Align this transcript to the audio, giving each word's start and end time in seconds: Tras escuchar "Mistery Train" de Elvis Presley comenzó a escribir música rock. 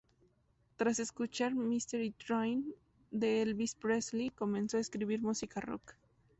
Tras 0.77 0.97
escuchar 0.97 1.53
"Mistery 1.53 2.09
Train" 2.09 2.73
de 3.11 3.43
Elvis 3.43 3.75
Presley 3.75 4.31
comenzó 4.31 4.77
a 4.77 4.79
escribir 4.79 5.21
música 5.21 5.61
rock. 5.61 5.93